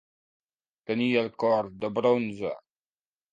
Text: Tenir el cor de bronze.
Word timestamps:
Tenir 0.91 1.09
el 1.21 1.29
cor 1.43 1.69
de 1.85 1.93
bronze. 1.99 2.55